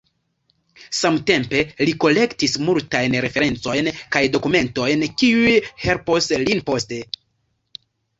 Samtempe 0.99 1.59
li 1.81 1.91
kolektis 2.03 2.55
multajn 2.69 3.17
referencojn 3.25 3.89
kaj 4.15 4.23
dokumentojn, 4.37 5.05
kiuj 5.23 5.53
helpos 5.85 6.31
lin 6.45 6.63
poste. 6.71 6.99